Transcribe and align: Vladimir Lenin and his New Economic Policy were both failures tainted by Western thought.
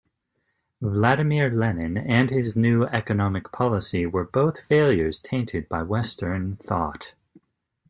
Vladimir 0.81 1.51
Lenin 1.51 1.95
and 1.95 2.31
his 2.31 2.55
New 2.55 2.85
Economic 2.85 3.51
Policy 3.51 4.07
were 4.07 4.23
both 4.25 4.59
failures 4.65 5.19
tainted 5.19 5.69
by 5.69 5.83
Western 5.83 6.55
thought. 6.55 7.13